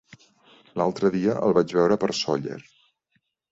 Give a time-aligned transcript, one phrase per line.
[0.81, 2.59] L'altre dia el vaig veure per Sóller.